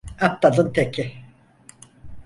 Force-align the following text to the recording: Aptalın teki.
Aptalın 0.21 0.73
teki. 0.73 1.13